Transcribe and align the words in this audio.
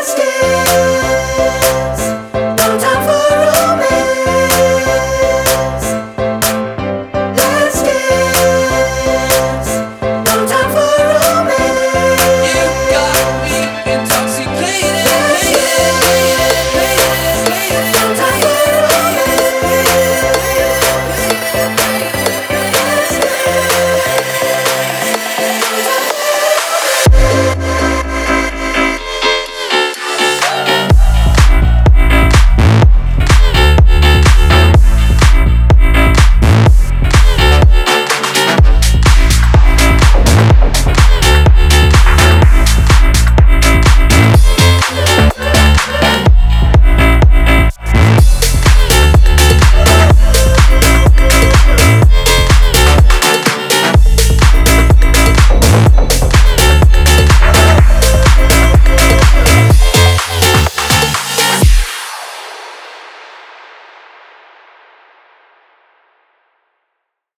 Let's 0.00 0.12
stay. 0.12 0.39